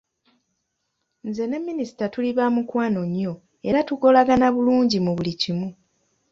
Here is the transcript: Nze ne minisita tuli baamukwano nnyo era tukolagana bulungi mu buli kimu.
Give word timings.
Nze 1.27 1.43
ne 1.47 1.57
minisita 1.67 2.05
tuli 2.13 2.29
baamukwano 2.37 3.01
nnyo 3.07 3.33
era 3.67 3.79
tukolagana 3.87 4.47
bulungi 4.55 4.97
mu 5.05 5.11
buli 5.17 5.33
kimu. 5.41 5.69